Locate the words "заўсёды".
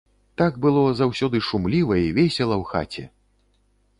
1.01-1.41